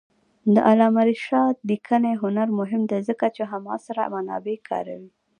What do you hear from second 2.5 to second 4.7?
مهم دی ځکه چې همعصر منابع